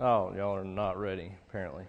[0.00, 1.84] Oh, y'all are not ready, apparently.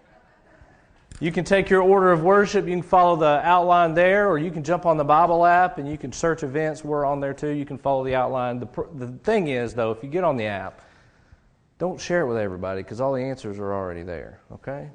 [1.20, 2.66] You can take your order of worship.
[2.66, 5.88] You can follow the outline there, or you can jump on the Bible app and
[5.88, 6.84] you can search events.
[6.84, 7.50] We're on there too.
[7.50, 8.60] You can follow the outline.
[8.60, 10.82] The, the thing is, though, if you get on the app,
[11.78, 14.90] don't share it with everybody because all the answers are already there, okay?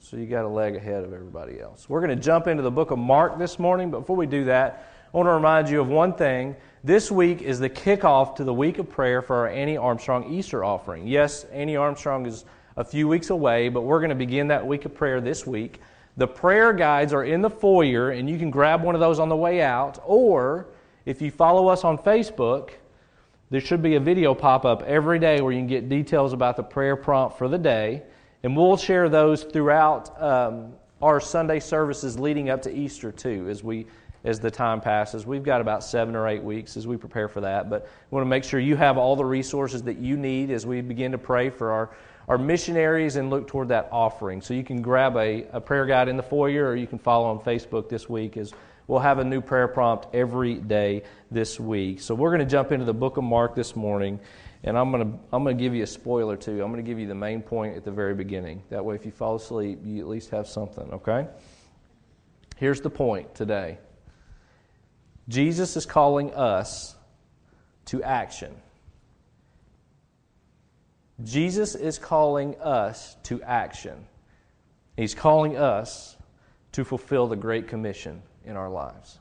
[0.00, 1.88] So you got a leg ahead of everybody else.
[1.88, 4.44] We're going to jump into the book of Mark this morning, but before we do
[4.46, 6.56] that, I want to remind you of one thing.
[6.84, 10.62] This week is the kickoff to the week of prayer for our Annie Armstrong Easter
[10.64, 11.08] offering.
[11.08, 12.44] Yes, Annie Armstrong is
[12.76, 15.80] a few weeks away, but we're going to begin that week of prayer this week.
[16.18, 19.28] The prayer guides are in the foyer, and you can grab one of those on
[19.28, 20.00] the way out.
[20.06, 20.68] Or
[21.04, 22.70] if you follow us on Facebook,
[23.50, 26.56] there should be a video pop up every day where you can get details about
[26.56, 28.04] the prayer prompt for the day.
[28.44, 33.64] And we'll share those throughout um, our Sunday services leading up to Easter, too, as
[33.64, 33.88] we
[34.24, 35.26] as the time passes.
[35.26, 38.24] We've got about seven or eight weeks as we prepare for that, but we want
[38.24, 41.18] to make sure you have all the resources that you need as we begin to
[41.18, 41.90] pray for our
[42.28, 44.42] are missionaries and look toward that offering.
[44.42, 47.26] So you can grab a, a prayer guide in the foyer or you can follow
[47.26, 48.52] on Facebook this week as
[48.86, 52.00] we'll have a new prayer prompt every day this week.
[52.00, 54.20] So we're going to jump into the book of Mark this morning.
[54.64, 56.62] And I'm going to, I'm going to give you a spoiler too.
[56.62, 58.62] I'm going to give you the main point at the very beginning.
[58.68, 61.28] That way, if you fall asleep, you at least have something, okay?
[62.56, 63.78] Here's the point today
[65.28, 66.96] Jesus is calling us
[67.86, 68.54] to action.
[71.22, 74.06] Jesus is calling us to action.
[74.96, 76.16] He's calling us
[76.72, 79.18] to fulfill the Great Commission in our lives.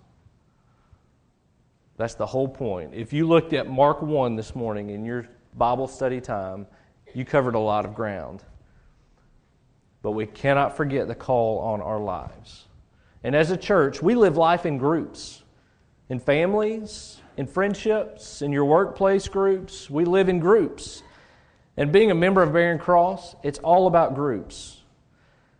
[1.97, 2.93] That's the whole point.
[2.93, 6.67] If you looked at Mark 1 this morning in your Bible study time,
[7.13, 8.43] you covered a lot of ground.
[10.03, 12.65] But we cannot forget the call on our lives.
[13.23, 15.41] And as a church, we live life in groups,
[16.09, 19.89] in families, in friendships, in your workplace groups.
[19.89, 21.03] We live in groups.
[21.75, 24.81] And being a member of Barren Cross, it's all about groups.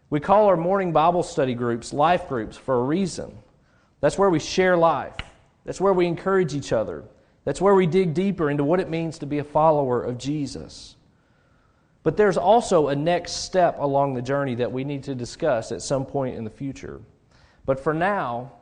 [0.10, 3.38] We call our morning Bible study groups life groups for a reason.
[4.00, 5.16] That's where we share life,
[5.66, 7.04] that's where we encourage each other,
[7.44, 10.96] that's where we dig deeper into what it means to be a follower of Jesus.
[12.04, 15.82] But there's also a next step along the journey that we need to discuss at
[15.82, 17.02] some point in the future.
[17.66, 18.54] But for now,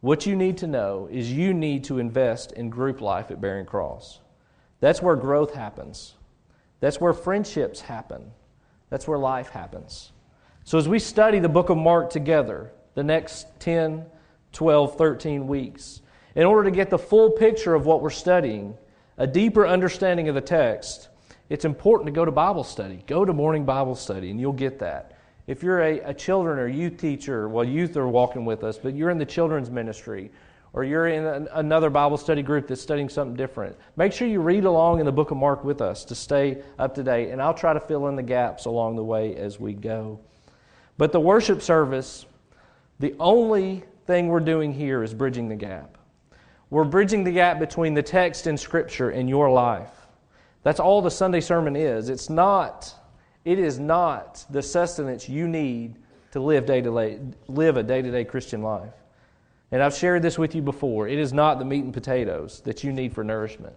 [0.00, 3.66] what you need to know is you need to invest in group life at Barren
[3.66, 4.20] Cross.
[4.80, 6.14] That's where growth happens.
[6.80, 8.30] That's where friendships happen.
[8.90, 10.12] That's where life happens.
[10.64, 14.06] So, as we study the book of Mark together, the next 10,
[14.52, 16.02] 12, 13 weeks,
[16.34, 18.76] in order to get the full picture of what we're studying,
[19.16, 21.08] a deeper understanding of the text,
[21.48, 23.02] it's important to go to Bible study.
[23.06, 25.17] Go to morning Bible study, and you'll get that.
[25.48, 28.94] If you're a, a children or youth teacher, well, youth are walking with us, but
[28.94, 30.30] you're in the children's ministry,
[30.74, 34.40] or you're in an, another Bible study group that's studying something different, make sure you
[34.42, 37.30] read along in the book of Mark with us to stay up to date.
[37.30, 40.20] And I'll try to fill in the gaps along the way as we go.
[40.98, 42.26] But the worship service,
[42.98, 45.96] the only thing we're doing here is bridging the gap.
[46.68, 49.92] We're bridging the gap between the text in Scripture and your life.
[50.62, 52.10] That's all the Sunday sermon is.
[52.10, 52.94] It's not,
[53.48, 55.94] it is not the sustenance you need
[56.32, 58.92] to live day to day, live a day to day Christian life.
[59.72, 61.08] And I've shared this with you before.
[61.08, 63.74] It is not the meat and potatoes that you need for nourishment.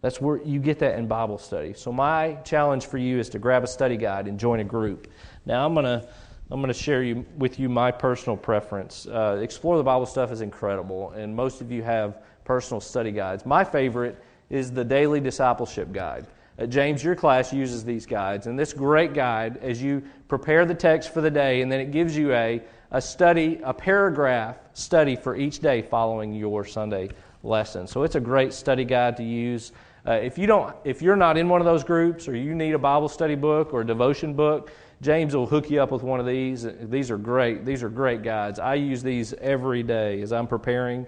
[0.00, 1.74] That's where you get that in Bible study.
[1.74, 5.06] So my challenge for you is to grab a study guide and join a group.
[5.46, 6.08] Now I'm gonna
[6.50, 9.06] I'm gonna share you, with you my personal preference.
[9.06, 13.46] Uh, Explore the Bible stuff is incredible, and most of you have personal study guides.
[13.46, 14.20] My favorite
[14.50, 16.26] is the Daily Discipleship Guide.
[16.58, 20.74] Uh, James, your class uses these guides, and this great guide as you prepare the
[20.74, 25.14] text for the day, and then it gives you a a study, a paragraph study
[25.14, 27.10] for each day following your Sunday
[27.42, 27.86] lesson.
[27.86, 29.72] So it's a great study guide to use.
[30.06, 32.72] Uh, if you don't, if you're not in one of those groups, or you need
[32.72, 34.70] a Bible study book or a devotion book,
[35.02, 36.66] James will hook you up with one of these.
[36.82, 37.64] These are great.
[37.64, 38.58] These are great guides.
[38.58, 41.06] I use these every day as I'm preparing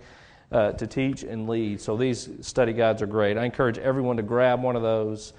[0.52, 1.80] uh, to teach and lead.
[1.80, 3.36] So these study guides are great.
[3.36, 5.32] I encourage everyone to grab one of those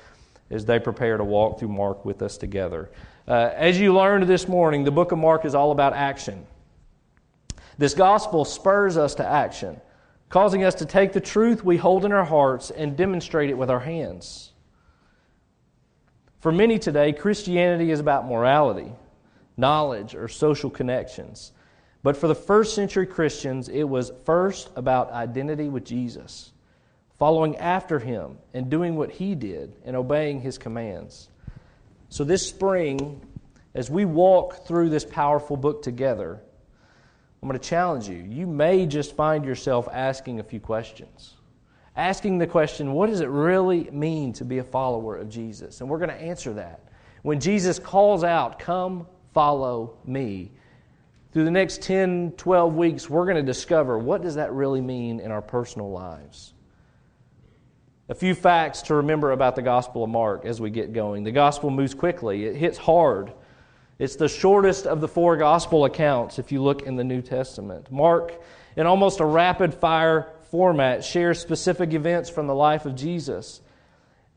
[0.50, 2.90] as they prepare to walk through Mark with us together.
[3.28, 6.46] Uh, as you learned this morning, the book of Mark is all about action.
[7.78, 9.80] This gospel spurs us to action,
[10.30, 13.70] causing us to take the truth we hold in our hearts and demonstrate it with
[13.70, 14.52] our hands.
[16.42, 18.92] For many today, Christianity is about morality,
[19.58, 21.52] knowledge, or social connections.
[22.04, 26.52] But for the first century Christians, it was first about identity with Jesus,
[27.20, 31.30] following after him and doing what he did and obeying his commands.
[32.10, 33.22] So, this spring,
[33.76, 36.42] as we walk through this powerful book together,
[37.42, 38.18] I'm going to challenge you.
[38.18, 41.36] You may just find yourself asking a few questions,
[41.96, 45.82] asking the question, what does it really mean to be a follower of Jesus?
[45.82, 46.82] And we're going to answer that.
[47.22, 50.52] When Jesus calls out, Come, follow me,
[51.32, 55.20] through the next 10, 12 weeks, we're going to discover what does that really mean
[55.20, 56.54] in our personal lives.
[58.10, 61.24] A few facts to remember about the Gospel of Mark as we get going.
[61.24, 63.32] The Gospel moves quickly, it hits hard.
[63.98, 67.90] It's the shortest of the four Gospel accounts if you look in the New Testament.
[67.92, 68.34] Mark,
[68.76, 73.62] in almost a rapid fire format, shares specific events from the life of Jesus.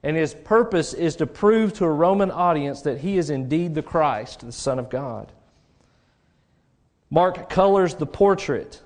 [0.04, 3.82] And his purpose is to prove to a Roman audience that he is indeed the
[3.82, 5.32] Christ, the Son of God.
[7.14, 8.82] Mark colors the portrait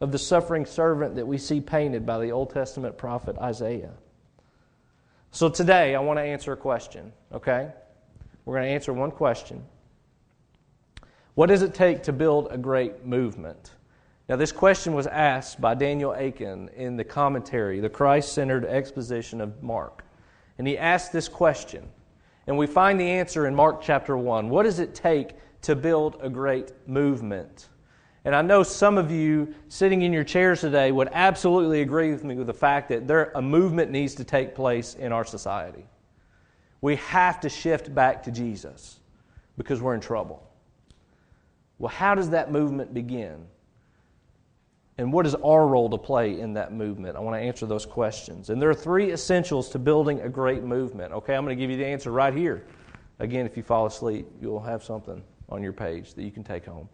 [0.00, 3.94] of the suffering servant that we see painted by the Old Testament prophet Isaiah.
[5.32, 7.72] So today, I want to answer a question, okay?
[8.44, 9.64] We're going to answer one question.
[11.34, 13.72] What does it take to build a great movement?
[14.28, 19.40] Now, this question was asked by Daniel Akin in the commentary, the Christ centered exposition
[19.40, 20.04] of Mark.
[20.58, 21.88] And he asked this question.
[22.46, 24.48] And we find the answer in Mark chapter 1.
[24.48, 25.32] What does it take
[25.64, 27.68] to build a great movement?
[28.24, 32.24] And I know some of you sitting in your chairs today would absolutely agree with
[32.24, 35.84] me with the fact that there, a movement needs to take place in our society.
[36.80, 39.00] We have to shift back to Jesus
[39.58, 40.42] because we're in trouble.
[41.78, 43.44] Well, how does that movement begin?
[44.96, 47.16] And what is our role to play in that movement?
[47.16, 48.48] I want to answer those questions.
[48.48, 51.12] And there are three essentials to building a great movement.
[51.12, 52.64] Okay, I'm going to give you the answer right here.
[53.18, 56.64] Again, if you fall asleep, you'll have something on your page that you can take
[56.64, 56.88] home.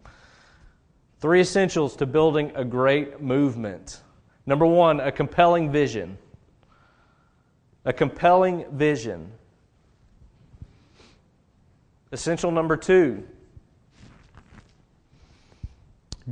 [1.19, 4.01] Three essentials to building a great movement.
[4.45, 6.17] Number one, a compelling vision.
[7.85, 9.31] A compelling vision.
[12.11, 13.23] Essential number two,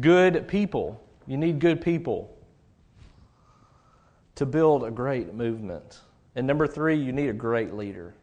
[0.02, 1.02] good people.
[1.26, 2.36] You need good people
[4.36, 6.02] to build a great movement.
[6.36, 8.14] And number three, you need a great leader.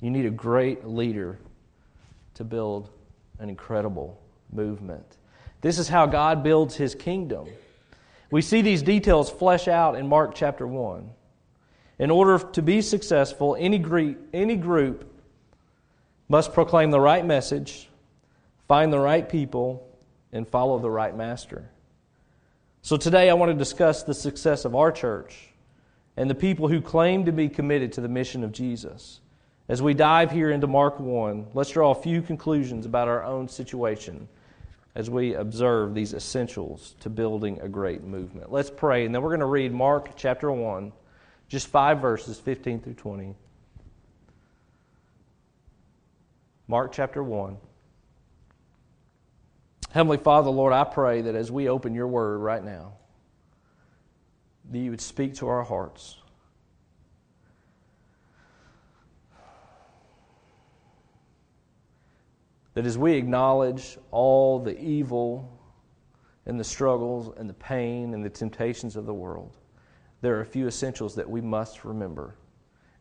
[0.00, 1.38] You need a great leader
[2.34, 2.90] to build
[3.40, 4.20] an incredible
[4.52, 5.16] movement.
[5.62, 7.48] This is how God builds his kingdom.
[8.30, 11.10] We see these details flesh out in Mark chapter 1.
[11.98, 15.12] In order to be successful, any group, any group
[16.28, 17.88] must proclaim the right message,
[18.68, 19.86] find the right people,
[20.32, 21.68] and follow the right master.
[22.82, 25.48] So today I want to discuss the success of our church
[26.16, 29.20] and the people who claim to be committed to the mission of Jesus.
[29.70, 33.46] As we dive here into Mark 1, let's draw a few conclusions about our own
[33.46, 34.26] situation
[34.96, 38.50] as we observe these essentials to building a great movement.
[38.50, 40.90] Let's pray, and then we're going to read Mark chapter 1,
[41.46, 43.36] just five verses, 15 through 20.
[46.66, 47.56] Mark chapter 1.
[49.92, 52.94] Heavenly Father, Lord, I pray that as we open your word right now,
[54.68, 56.19] that you would speak to our hearts.
[62.74, 65.58] That as we acknowledge all the evil
[66.46, 69.56] and the struggles and the pain and the temptations of the world,
[70.20, 72.36] there are a few essentials that we must remember,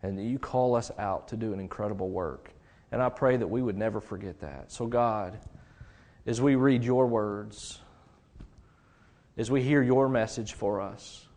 [0.04, 2.52] and that you call us out to do an incredible work.
[2.92, 4.72] And I pray that we would never forget that.
[4.72, 5.40] So, God,
[6.26, 7.80] as we read your words,
[9.38, 11.28] as we hear your message for us,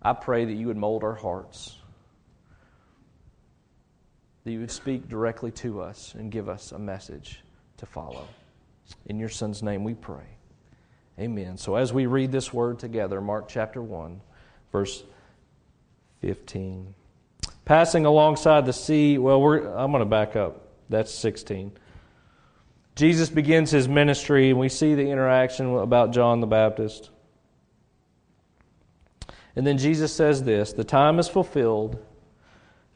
[0.00, 1.77] I pray that you would mold our hearts
[4.48, 7.42] that you would speak directly to us and give us a message
[7.76, 8.26] to follow.
[9.04, 10.24] In your Son's name we pray.
[11.20, 11.58] Amen.
[11.58, 14.22] So as we read this word together, Mark chapter 1,
[14.72, 15.04] verse
[16.22, 16.94] 15.
[17.66, 20.68] Passing alongside the sea, well, I'm going to back up.
[20.88, 21.72] That's 16.
[22.96, 27.10] Jesus begins his ministry, and we see the interaction about John the Baptist.
[29.54, 32.02] And then Jesus says this The time is fulfilled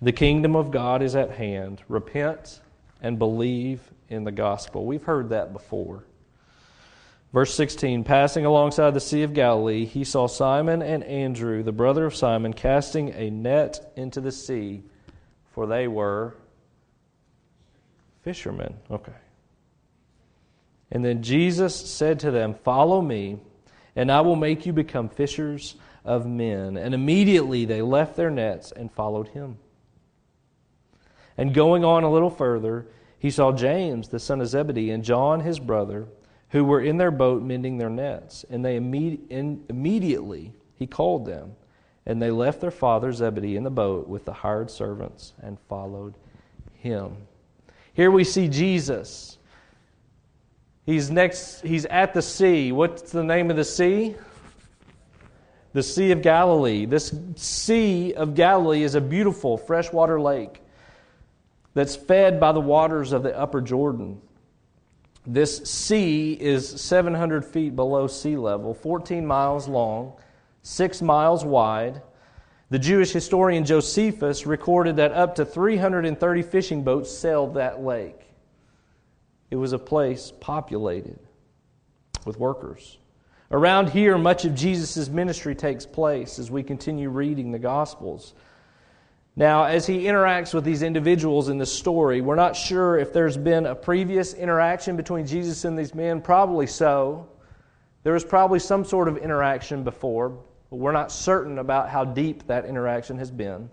[0.02, 1.80] the kingdom of God is at hand.
[1.88, 2.61] Repent
[3.00, 4.85] and believe in the gospel.
[4.85, 6.04] We've heard that before.
[7.32, 12.04] Verse 16 Passing alongside the Sea of Galilee, he saw Simon and Andrew, the brother
[12.04, 14.82] of Simon, casting a net into the sea,
[15.52, 16.35] for they were
[18.23, 18.75] fishermen.
[18.90, 19.12] Okay.
[20.90, 23.38] And then Jesus said to them, Follow me,
[23.97, 26.76] and I will make you become fishers of men.
[26.76, 29.59] And immediately they left their nets and followed him.
[31.37, 32.87] And going on a little further,
[33.19, 36.07] he saw James, the son of Zebedee, and John, his brother,
[36.51, 38.45] who were in their boat mending their nets.
[38.51, 41.53] And they imme- immediately he called them,
[42.05, 46.15] and they left their father Zebedee in the boat with the hired servants and followed
[46.75, 47.17] him.
[47.95, 49.39] Here we see Jesus.
[50.85, 52.73] He's next he's at the sea.
[52.73, 54.17] What's the name of the sea?
[55.73, 56.85] the Sea of Galilee.
[56.85, 60.62] This Sea of Galilee is a beautiful freshwater lake
[61.75, 64.21] that's fed by the waters of the upper Jordan.
[65.26, 70.14] This sea is 700 feet below sea level, 14 miles long,
[70.62, 72.02] 6 miles wide.
[72.71, 78.21] The Jewish historian Josephus recorded that up to 330 fishing boats sailed that lake.
[79.50, 81.19] It was a place populated
[82.25, 82.99] with workers.
[83.50, 88.33] Around here, much of Jesus' ministry takes place as we continue reading the Gospels.
[89.35, 93.37] Now, as he interacts with these individuals in the story, we're not sure if there's
[93.37, 96.21] been a previous interaction between Jesus and these men.
[96.21, 97.29] Probably so.
[98.03, 100.29] There was probably some sort of interaction before,
[100.69, 103.71] but we're not certain about how deep that interaction has been.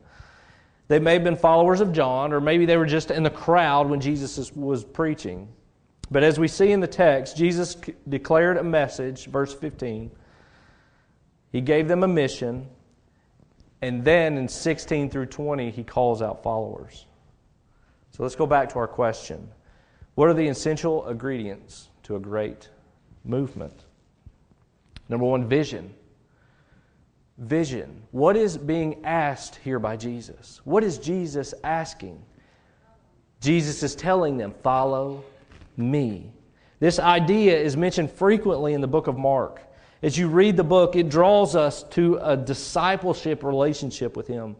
[0.88, 3.90] They may have been followers of John, or maybe they were just in the crowd
[3.90, 5.50] when Jesus was preaching.
[6.10, 7.76] But as we see in the text, Jesus
[8.08, 10.10] declared a message, verse 15.
[11.52, 12.68] He gave them a mission
[13.82, 17.06] and then in 16 through 20, he calls out followers.
[18.12, 19.50] So let's go back to our question
[20.16, 22.70] What are the essential ingredients to a great
[23.24, 23.86] movement?
[25.08, 25.94] Number one, vision.
[27.38, 28.04] Vision.
[28.12, 30.60] What is being asked here by Jesus?
[30.66, 32.22] What is Jesus asking?
[33.40, 35.24] Jesus is telling them, Follow
[35.78, 36.32] me.
[36.80, 39.62] This idea is mentioned frequently in the book of Mark.
[40.02, 44.56] As you read the book, it draws us to a discipleship relationship with Him.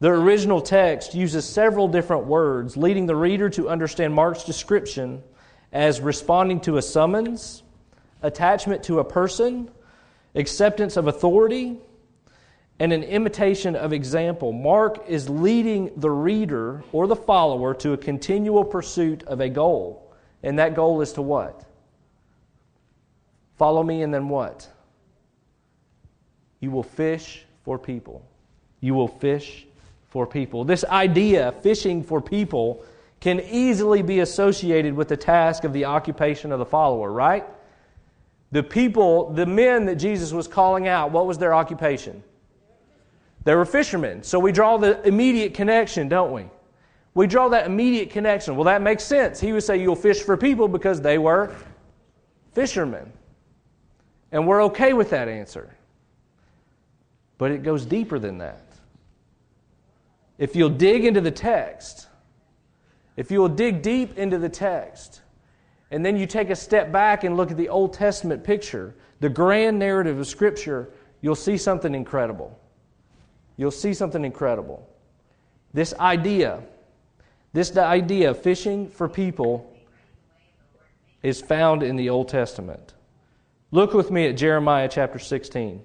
[0.00, 5.22] The original text uses several different words, leading the reader to understand Mark's description
[5.72, 7.62] as responding to a summons,
[8.22, 9.70] attachment to a person,
[10.34, 11.78] acceptance of authority,
[12.78, 14.52] and an imitation of example.
[14.52, 20.14] Mark is leading the reader or the follower to a continual pursuit of a goal.
[20.42, 21.69] And that goal is to what?
[23.60, 24.66] Follow me, and then what?
[26.60, 28.26] You will fish for people.
[28.80, 29.66] You will fish
[30.08, 30.64] for people.
[30.64, 32.82] This idea, fishing for people,
[33.20, 37.44] can easily be associated with the task of the occupation of the follower, right?
[38.50, 42.22] The people, the men that Jesus was calling out, what was their occupation?
[43.44, 44.22] They were fishermen.
[44.22, 46.46] So we draw the immediate connection, don't we?
[47.12, 48.56] We draw that immediate connection.
[48.56, 49.38] Well, that makes sense.
[49.38, 51.54] He would say, You'll fish for people because they were
[52.54, 53.12] fishermen.
[54.32, 55.74] And we're okay with that answer.
[57.38, 58.64] But it goes deeper than that.
[60.38, 62.08] If you'll dig into the text,
[63.16, 65.20] if you will dig deep into the text,
[65.90, 69.28] and then you take a step back and look at the Old Testament picture, the
[69.28, 72.58] grand narrative of Scripture, you'll see something incredible.
[73.56, 74.88] You'll see something incredible.
[75.74, 76.62] This idea,
[77.52, 79.76] this idea of fishing for people
[81.22, 82.94] is found in the Old Testament.
[83.72, 85.84] Look with me at Jeremiah chapter 16.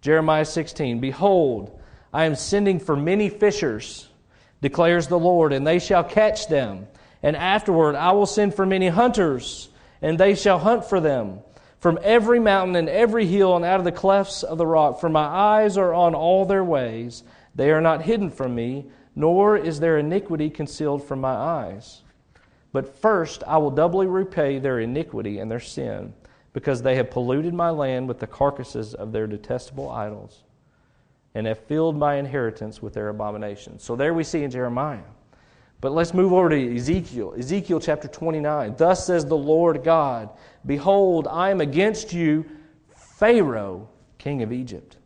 [0.00, 1.78] Jeremiah 16 Behold,
[2.10, 4.08] I am sending for many fishers,
[4.62, 6.86] declares the Lord, and they shall catch them.
[7.22, 9.68] And afterward I will send for many hunters,
[10.00, 11.40] and they shall hunt for them.
[11.80, 15.10] From every mountain and every hill and out of the clefts of the rock, for
[15.10, 17.22] my eyes are on all their ways.
[17.54, 22.00] They are not hidden from me, nor is their iniquity concealed from my eyes.
[22.72, 26.14] But first I will doubly repay their iniquity and their sin
[26.56, 30.42] because they have polluted my land with the carcasses of their detestable idols
[31.34, 33.84] and have filled my inheritance with their abominations.
[33.84, 35.04] So there we see in Jeremiah.
[35.82, 37.34] But let's move over to Ezekiel.
[37.36, 38.74] Ezekiel chapter 29.
[38.78, 40.30] Thus says the Lord God
[40.64, 42.46] Behold, I am against you,
[43.18, 44.96] Pharaoh, king of Egypt,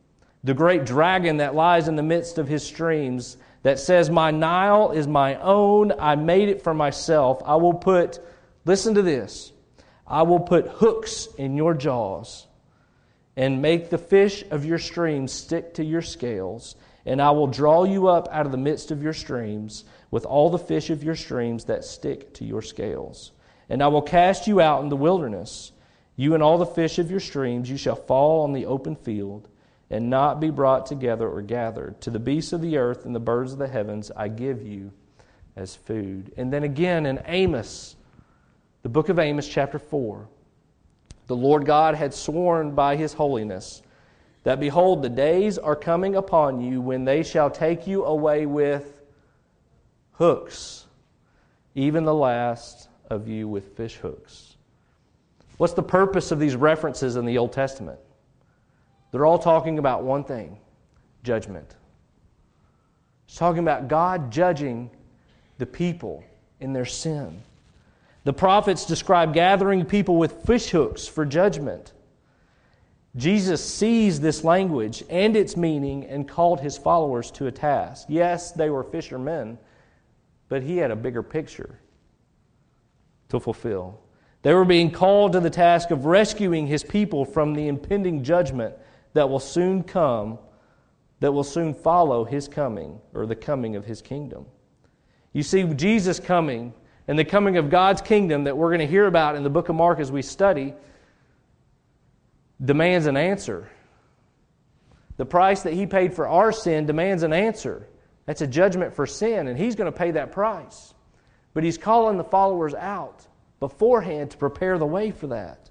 [0.45, 4.93] the great dragon that lies in the midst of his streams, that says, My Nile
[4.93, 7.43] is my own, I made it for myself.
[7.45, 8.21] I will put,
[8.65, 9.51] listen to this,
[10.11, 12.49] I will put hooks in your jaws
[13.37, 16.75] and make the fish of your streams stick to your scales,
[17.07, 20.51] and I will draw you up out of the midst of your streams with all
[20.51, 23.31] the fish of your streams that stick to your scales.
[23.69, 25.71] And I will cast you out in the wilderness.
[26.17, 29.49] You and all the fish of your streams, you shall fall on the open field
[29.91, 32.01] and not be brought together or gathered.
[32.01, 34.93] To the beasts of the earth and the birds of the heavens I give you
[35.55, 36.33] as food.
[36.37, 37.95] And then again in Amos
[38.83, 40.29] the book of Amos, chapter 4.
[41.27, 43.83] The Lord God had sworn by his holiness
[44.43, 49.03] that, behold, the days are coming upon you when they shall take you away with
[50.13, 50.87] hooks,
[51.75, 54.57] even the last of you with fish hooks.
[55.59, 58.01] What's the purpose of these references in the Old Testament?
[59.13, 60.57] They're all talking about one thing
[61.23, 61.77] judgment.
[63.27, 64.91] It's talking about God judging
[65.59, 66.25] the people
[66.61, 67.43] in their sin.
[68.31, 71.95] The prophets describe gathering people with fishhooks for judgment.
[73.17, 78.07] Jesus sees this language and its meaning and called his followers to a task.
[78.09, 79.59] Yes, they were fishermen,
[80.49, 81.81] but he had a bigger picture
[83.31, 84.01] to fulfill.
[84.43, 88.77] They were being called to the task of rescuing his people from the impending judgment
[89.13, 90.39] that will soon come,
[91.19, 94.47] that will soon follow his coming or the coming of his kingdom.
[95.33, 96.75] You see, Jesus coming
[97.09, 99.69] and the coming of God's kingdom that we're going to hear about in the book
[99.69, 100.75] of Mark as we study
[102.63, 103.71] demands an answer.
[105.17, 107.87] The price that he paid for our sin demands an answer.
[108.27, 110.95] That's a judgment for sin, and he's going to pay that price.
[111.53, 113.27] But he's calling the followers out
[113.59, 115.71] beforehand to prepare the way for that.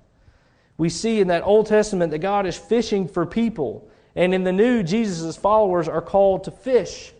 [0.77, 4.51] We see in that Old Testament that God is fishing for people, and in the
[4.51, 7.13] New, Jesus' followers are called to fish.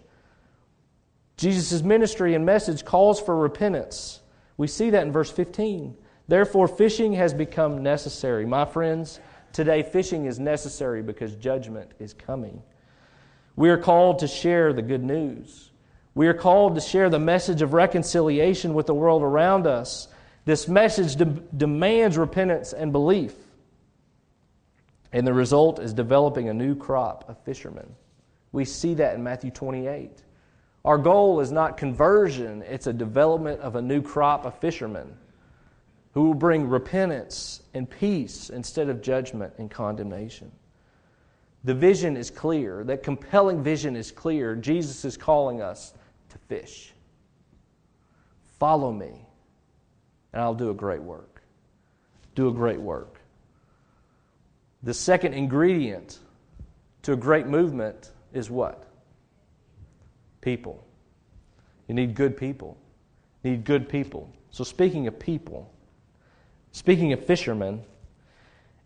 [1.40, 4.20] Jesus' ministry and message calls for repentance.
[4.58, 5.96] We see that in verse 15.
[6.28, 8.46] Therefore, fishing has become necessary.
[8.46, 9.22] My friends,
[9.54, 12.62] today fishing is necessary because judgment is coming.
[13.56, 15.72] We are called to share the good news.
[16.14, 20.10] We are called to share the message of reconciliation with the world around us.
[20.44, 23.34] This message de- demands repentance and belief.
[25.14, 27.96] And the result is developing a new crop of fishermen.
[28.52, 30.22] We see that in Matthew 28.
[30.90, 35.16] Our goal is not conversion, it's a development of a new crop of fishermen
[36.16, 40.52] who will bring repentance and peace instead of judgment and condemnation.
[41.64, 42.84] The vision is clear.
[42.84, 44.56] That compelling vision is clear.
[44.56, 45.94] Jesus is calling us
[46.30, 46.92] to fish.
[48.58, 49.28] Follow me,
[50.34, 51.44] and I'll do a great work.
[52.34, 53.22] Do a great work.
[54.82, 56.18] The second ingredient
[57.04, 58.89] to a great movement is what?
[60.42, 60.86] People.
[61.88, 62.78] You need good people.
[63.44, 64.30] You need good people.
[64.52, 65.72] So, speaking of people,
[66.72, 67.84] speaking of fishermen,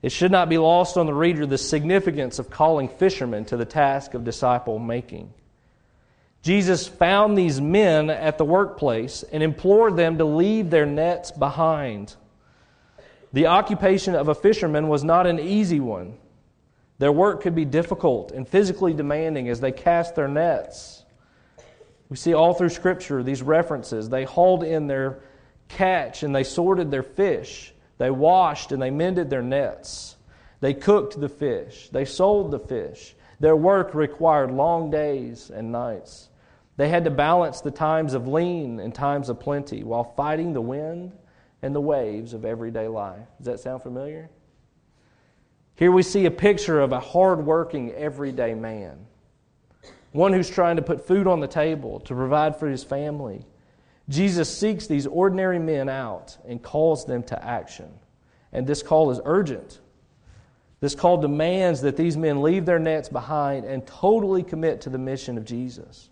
[0.01, 3.65] it should not be lost on the reader the significance of calling fishermen to the
[3.65, 5.33] task of disciple making.
[6.41, 12.15] Jesus found these men at the workplace and implored them to leave their nets behind.
[13.31, 16.17] The occupation of a fisherman was not an easy one.
[16.99, 21.02] Their work could be difficult and physically demanding as they cast their nets.
[22.09, 24.09] We see all through Scripture these references.
[24.09, 25.19] They hauled in their
[25.67, 27.73] catch and they sorted their fish.
[27.97, 30.15] They washed and they mended their nets.
[30.59, 31.89] They cooked the fish.
[31.89, 33.15] They sold the fish.
[33.39, 36.29] Their work required long days and nights.
[36.77, 40.61] They had to balance the times of lean and times of plenty while fighting the
[40.61, 41.11] wind
[41.61, 43.27] and the waves of everyday life.
[43.37, 44.29] Does that sound familiar?
[45.75, 49.05] Here we see a picture of a hardworking, everyday man
[50.13, 53.45] one who's trying to put food on the table to provide for his family.
[54.09, 57.91] Jesus seeks these ordinary men out and calls them to action.
[58.51, 59.79] And this call is urgent.
[60.79, 64.97] This call demands that these men leave their nets behind and totally commit to the
[64.97, 66.09] mission of Jesus.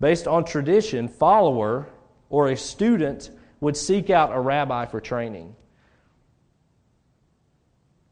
[0.00, 1.86] Based on tradition, follower
[2.30, 5.54] or a student would seek out a rabbi for training.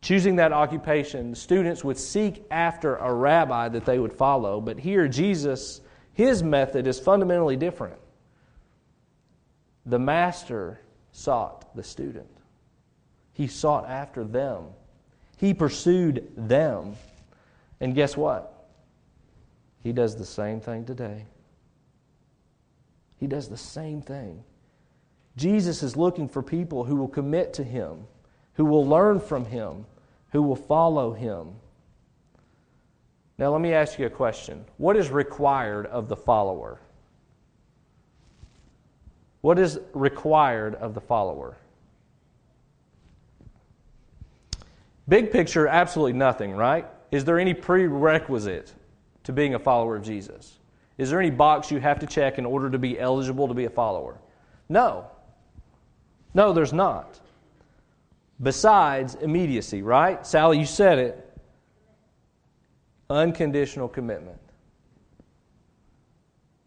[0.03, 4.61] Choosing that occupation, students would seek after a rabbi that they would follow.
[4.61, 5.83] But here, Jesus,
[6.15, 7.99] his method is fundamentally different.
[9.85, 10.81] The master
[11.13, 12.29] sought the student,
[13.33, 14.65] he sought after them,
[15.37, 16.97] he pursued them.
[17.83, 18.69] And guess what?
[19.83, 21.25] He does the same thing today.
[23.17, 24.45] He does the same thing.
[25.37, 28.07] Jesus is looking for people who will commit to him
[28.61, 29.87] who will learn from him,
[30.33, 31.55] who will follow him.
[33.39, 34.65] Now, let me ask you a question.
[34.77, 36.81] What is required of the follower?
[39.41, 41.57] What is required of the follower?
[45.09, 46.87] Big picture, absolutely nothing, right?
[47.11, 48.73] Is there any prerequisite
[49.25, 50.59] to being a follower of Jesus?
[50.99, 53.65] Is there any box you have to check in order to be eligible to be
[53.65, 54.19] a follower?
[54.69, 55.07] No.
[56.35, 57.19] No, there's not
[58.43, 60.27] besides immediacy, right?
[60.27, 61.39] Sally, you said it.
[63.09, 64.39] Unconditional commitment.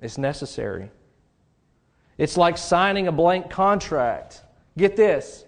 [0.01, 0.91] It's necessary.
[2.17, 4.43] It's like signing a blank contract.
[4.77, 5.45] Get this.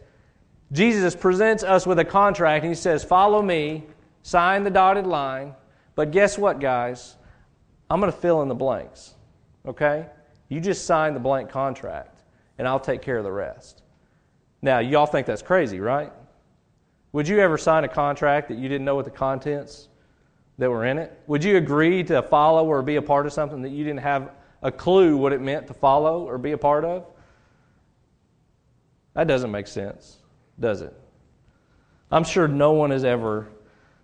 [0.71, 3.83] Jesus presents us with a contract and he says, Follow me,
[4.23, 5.53] sign the dotted line.
[5.95, 7.15] But guess what, guys?
[7.89, 9.13] I'm going to fill in the blanks.
[9.65, 10.07] Okay?
[10.49, 12.23] You just sign the blank contract
[12.57, 13.83] and I'll take care of the rest.
[14.61, 16.11] Now, y'all think that's crazy, right?
[17.11, 19.89] Would you ever sign a contract that you didn't know what the contents
[20.57, 21.17] that were in it?
[21.27, 24.31] Would you agree to follow or be a part of something that you didn't have
[24.61, 27.05] a clue what it meant to follow or be a part of?
[29.13, 30.17] That doesn't make sense,
[30.59, 30.93] does it?
[32.11, 33.47] I'm sure no one has ever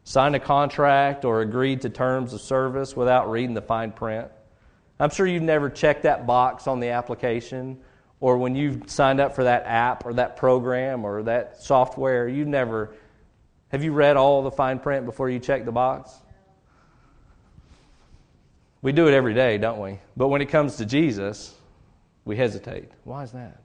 [0.03, 4.29] signed a contract or agreed to terms of service without reading the fine print.
[4.99, 7.79] I'm sure you've never checked that box on the application
[8.21, 12.47] or when you've signed up for that app or that program or that software, you've
[12.47, 12.93] never
[13.71, 16.11] have you read all the fine print before you check the box?
[18.81, 19.99] We do it every day, don't we?
[20.17, 21.55] But when it comes to Jesus,
[22.25, 22.91] we hesitate.
[23.05, 23.61] Why is that?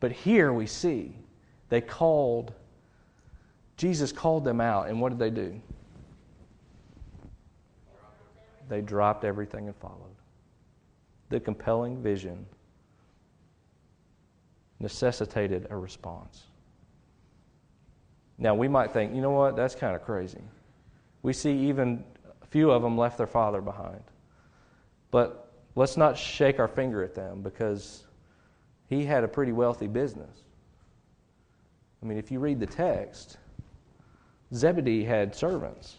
[0.00, 1.14] But here we see
[1.68, 2.52] they called,
[3.76, 5.60] Jesus called them out, and what did they do?
[8.68, 10.07] They dropped everything and followed.
[11.28, 12.46] The compelling vision
[14.80, 16.44] necessitated a response.
[18.38, 20.42] Now, we might think, you know what, that's kind of crazy.
[21.22, 22.04] We see even
[22.40, 24.02] a few of them left their father behind.
[25.10, 28.04] But let's not shake our finger at them because
[28.88, 30.44] he had a pretty wealthy business.
[32.02, 33.38] I mean, if you read the text,
[34.54, 35.96] Zebedee had servants.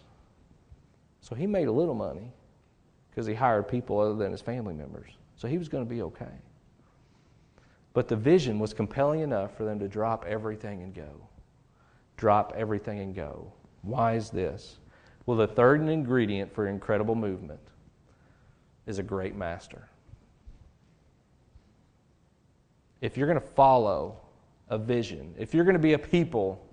[1.19, 2.31] So he made a little money
[3.09, 5.11] because he hired people other than his family members.
[5.39, 6.37] So he was going to be okay.
[7.93, 11.27] But the vision was compelling enough for them to drop everything and go.
[12.17, 13.51] Drop everything and go.
[13.81, 14.77] Why is this?
[15.25, 17.71] Well, the third ingredient for incredible movement
[18.85, 19.89] is a great master
[23.01, 24.17] if you're going to follow
[24.69, 26.65] a vision, if you're going to be a people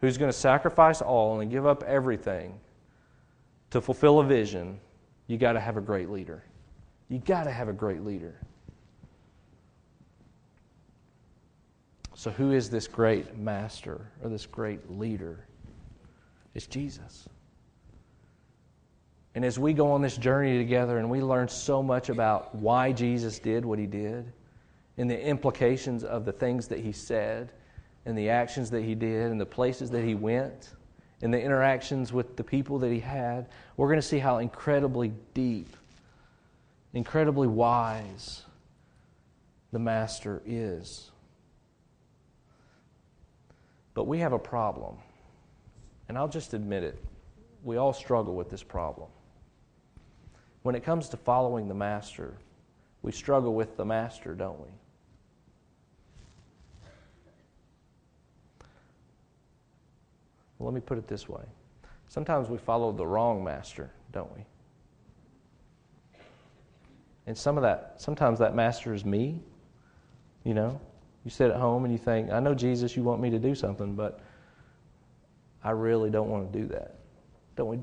[0.00, 2.58] who's going to sacrifice all and give up everything
[3.70, 4.78] to fulfill a vision,
[5.26, 6.42] you got to have a great leader.
[7.08, 8.38] You got to have a great leader.
[12.14, 15.46] So, who is this great master or this great leader?
[16.54, 17.28] It's Jesus.
[19.34, 22.90] And as we go on this journey together and we learn so much about why
[22.90, 24.32] Jesus did what he did,
[24.98, 27.52] and the implications of the things that he said
[28.04, 30.70] and the actions that he did and the places that he went
[31.22, 35.12] and the interactions with the people that he had, we're going to see how incredibly
[35.34, 35.76] deep,
[36.94, 38.42] incredibly wise
[39.72, 41.10] the Master is.
[43.94, 44.96] But we have a problem.
[46.08, 47.02] And I'll just admit it.
[47.62, 49.08] We all struggle with this problem.
[50.62, 52.34] When it comes to following the Master,
[53.02, 54.68] we struggle with the Master, don't we?
[60.60, 61.42] Let me put it this way.
[62.08, 64.44] Sometimes we follow the wrong master, don't we?
[67.28, 69.38] And some of that, sometimes that master is me.
[70.44, 70.80] You know,
[71.26, 73.54] you sit at home and you think, I know, Jesus, you want me to do
[73.54, 74.20] something, but
[75.62, 76.94] I really don't want to do that.
[77.54, 77.78] Don't we?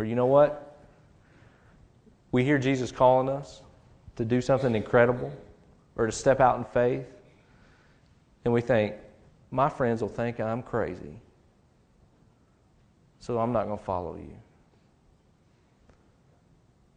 [0.00, 0.76] Or you know what?
[2.32, 3.62] We hear Jesus calling us
[4.16, 5.32] to do something incredible
[5.94, 7.06] or to step out in faith,
[8.44, 8.96] and we think,
[9.52, 11.20] my friends will think I'm crazy.
[13.20, 14.34] So I'm not going to follow you.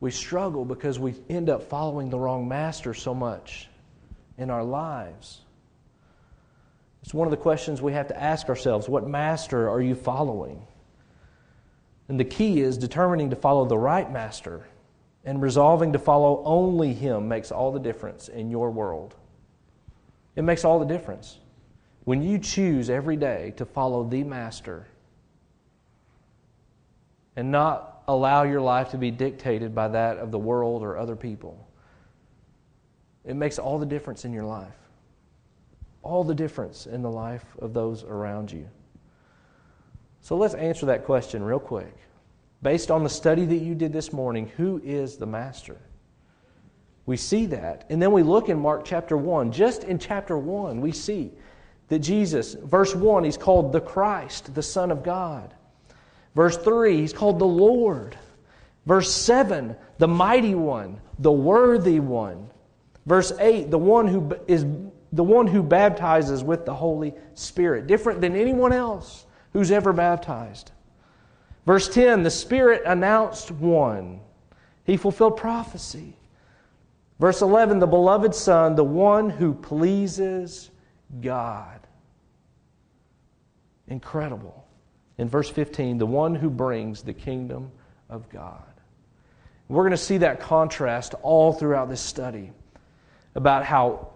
[0.02, 3.70] We struggle because we end up following the wrong master so much
[4.38, 5.42] in our lives.
[7.04, 10.66] It's one of the questions we have to ask ourselves what master are you following?
[12.10, 14.68] And the key is determining to follow the right master
[15.24, 19.16] and resolving to follow only him makes all the difference in your world.
[20.36, 21.38] It makes all the difference.
[22.06, 24.88] When you choose every day to follow the Master
[27.36, 31.16] and not allow your life to be dictated by that of the world or other
[31.16, 31.68] people,
[33.24, 34.74] it makes all the difference in your life.
[36.04, 38.68] All the difference in the life of those around you.
[40.22, 41.96] So let's answer that question real quick.
[42.62, 45.78] Based on the study that you did this morning, who is the Master?
[47.06, 47.86] We see that.
[47.90, 49.52] And then we look in Mark chapter 1.
[49.52, 51.32] Just in chapter 1, we see
[51.88, 55.54] that Jesus, verse 1, he's called the Christ, the Son of God.
[56.36, 58.18] Verse 3, he's called the Lord.
[58.86, 62.50] Verse 7, the mighty one, the worthy one.
[63.06, 64.66] Verse 8, the one who is
[65.14, 70.72] the one who baptizes with the Holy Spirit, different than anyone else who's ever baptized.
[71.66, 74.22] Verse 10, the Spirit announced one.
[74.86, 76.16] He fulfilled prophecy.
[77.20, 80.72] Verse 11, the beloved Son, the one who pleases
[81.20, 81.80] God.
[83.88, 84.61] Incredible.
[85.18, 87.72] In verse 15, the one who brings the kingdom
[88.10, 88.64] of God.
[89.68, 92.52] We're going to see that contrast all throughout this study
[93.36, 94.10] about how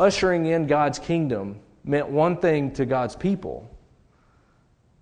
[0.00, 3.70] ushering in God's kingdom meant one thing to God's people,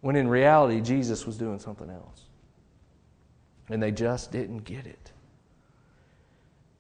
[0.03, 2.23] when in reality, Jesus was doing something else.
[3.71, 5.13] And they just didn't get it.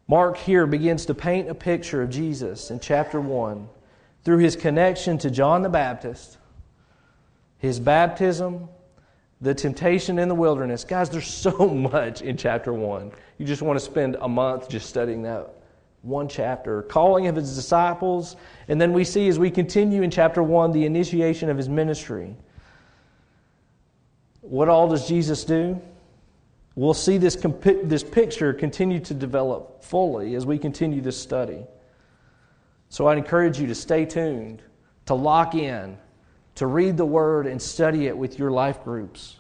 [0.06, 3.66] Mark here begins to paint a picture of Jesus in chapter 1
[4.22, 6.36] through his connection to John the Baptist,
[7.64, 8.68] his baptism,
[9.40, 10.84] the temptation in the wilderness.
[10.84, 13.10] Guys, there's so much in chapter 1.
[13.38, 15.50] You just want to spend a month just studying that
[16.02, 16.82] one chapter.
[16.82, 18.36] Calling of his disciples,
[18.68, 22.36] and then we see as we continue in chapter 1 the initiation of his ministry.
[24.42, 25.80] What all does Jesus do?
[26.76, 27.36] We'll see this,
[27.84, 31.64] this picture continue to develop fully as we continue this study.
[32.90, 34.62] So I'd encourage you to stay tuned,
[35.06, 35.96] to lock in,
[36.56, 39.36] to read the Word and study it with your life groups.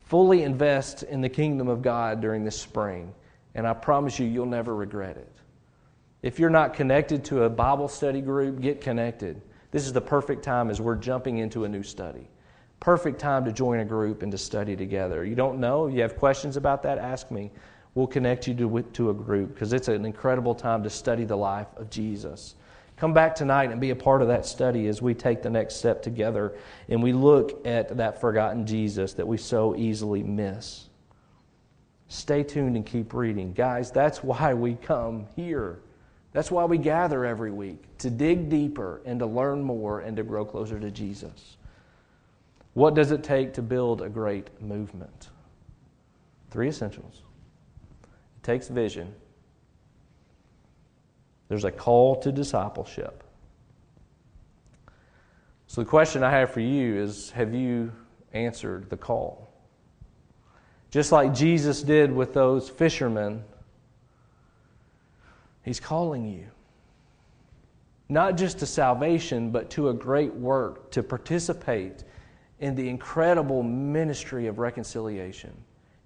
[0.00, 3.12] Fully invest in the kingdom of God during this spring,
[3.54, 5.32] and I promise you, you'll never regret it.
[6.22, 9.40] If you're not connected to a Bible study group, get connected.
[9.70, 12.26] This is the perfect time as we're jumping into a new study.
[12.80, 15.24] Perfect time to join a group and to study together.
[15.24, 17.50] You don't know, you have questions about that, ask me.
[17.94, 21.36] We'll connect you to, to a group because it's an incredible time to study the
[21.36, 22.54] life of Jesus.
[22.98, 25.76] Come back tonight and be a part of that study as we take the next
[25.76, 26.56] step together
[26.88, 30.88] and we look at that forgotten Jesus that we so easily miss.
[32.08, 33.52] Stay tuned and keep reading.
[33.52, 35.78] Guys, that's why we come here.
[36.32, 40.24] That's why we gather every week to dig deeper and to learn more and to
[40.24, 41.56] grow closer to Jesus.
[42.74, 45.28] What does it take to build a great movement?
[46.50, 47.22] Three essentials
[48.02, 49.14] it takes vision,
[51.48, 53.24] there's a call to discipleship.
[55.66, 57.92] So, the question I have for you is Have you
[58.32, 59.48] answered the call?
[60.90, 63.44] Just like Jesus did with those fishermen,
[65.62, 66.46] He's calling you.
[68.08, 72.04] Not just to salvation, but to a great work, to participate
[72.60, 75.52] in the incredible ministry of reconciliation.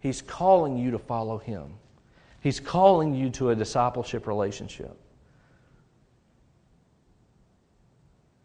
[0.01, 1.75] He's calling you to follow Him,
[2.41, 4.99] He's calling you to a discipleship relationship.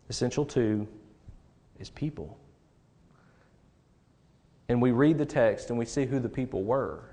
[0.09, 0.87] Essential two
[1.79, 2.37] is people.
[4.69, 7.03] And we read the text and we see who the people were.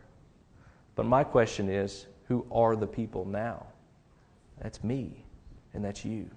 [0.95, 3.67] But my question is who are the people now?
[4.61, 5.25] That's me,
[5.73, 6.31] and that's you.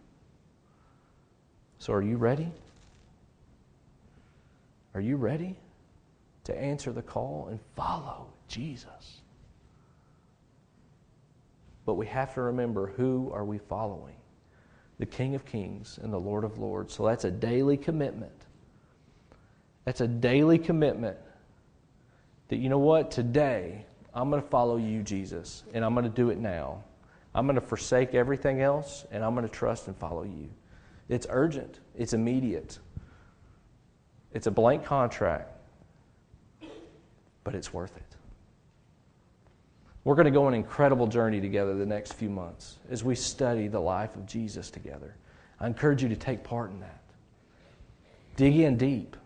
[1.80, 2.52] So, are you ready?
[4.96, 5.56] Are you ready
[6.46, 9.22] to answer the call and follow Jesus?
[11.86, 14.15] But we have to remember who are we following?
[14.99, 16.93] The King of Kings and the Lord of Lords.
[16.93, 18.31] So that's a daily commitment.
[19.86, 21.17] That's a daily commitment
[22.49, 26.10] that, you know what, today I'm going to follow you, Jesus, and I'm going to
[26.10, 26.83] do it now.
[27.36, 30.49] I'm going to forsake everything else and I'm going to trust and follow you.
[31.07, 32.79] It's urgent, it's immediate,
[34.33, 35.51] it's a blank contract,
[37.43, 38.07] but it's worth it.
[40.08, 43.13] We're going to go on an incredible journey together the next few months as we
[43.13, 45.13] study the life of Jesus together.
[45.60, 47.02] I encourage you to take part in that.
[48.38, 49.17] Dig in deep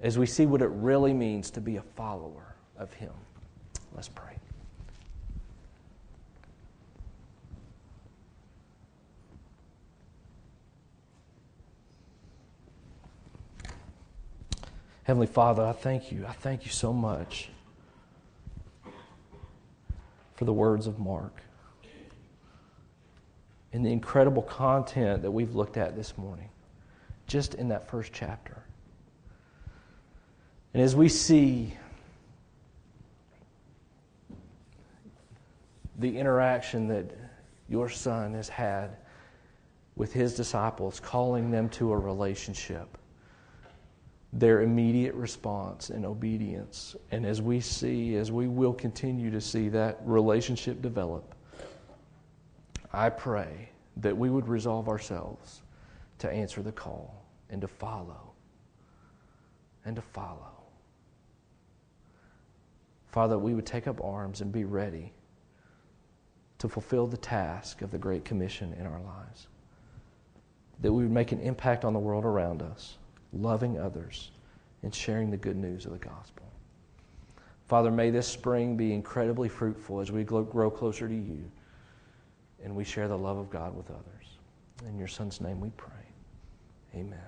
[0.00, 3.12] as we see what it really means to be a follower of Him.
[3.94, 4.38] Let's pray.
[15.02, 16.24] Heavenly Father, I thank you.
[16.26, 17.50] I thank you so much
[20.38, 21.42] for the words of Mark
[23.72, 26.48] and the incredible content that we've looked at this morning,
[27.26, 28.62] just in that first chapter.
[30.72, 31.74] And as we see
[35.98, 37.10] the interaction that
[37.68, 38.96] your son has had
[39.96, 42.96] with his disciples, calling them to a relationship
[44.32, 46.94] their immediate response and obedience.
[47.10, 51.34] And as we see, as we will continue to see that relationship develop,
[52.92, 55.62] I pray that we would resolve ourselves
[56.18, 58.32] to answer the call and to follow.
[59.84, 60.52] And to follow.
[63.06, 65.12] Father, we would take up arms and be ready
[66.58, 69.48] to fulfill the task of the Great Commission in our lives.
[70.80, 72.98] That we would make an impact on the world around us
[73.32, 74.30] loving others,
[74.82, 76.46] and sharing the good news of the gospel.
[77.66, 81.50] Father, may this spring be incredibly fruitful as we grow closer to you
[82.64, 84.88] and we share the love of God with others.
[84.88, 85.92] In your Son's name we pray.
[86.94, 87.18] Amen.